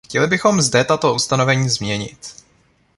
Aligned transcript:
Chtěli 0.07 0.27
bychom 0.27 0.61
zde 0.61 0.83
tato 0.83 1.13
ustanovení 1.15 1.69
změnit. 1.69 2.17